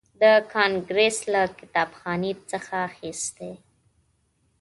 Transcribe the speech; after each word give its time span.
د 0.21 0.23
کانګریس 0.53 1.17
له 1.33 1.41
کتابخانې 1.59 2.31
څخه 2.51 2.75
اخیستی. 2.89 3.51